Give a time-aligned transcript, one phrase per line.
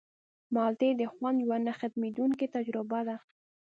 [0.53, 3.17] مالټې د خوند یوه نه ختمېدونکې تجربه ده.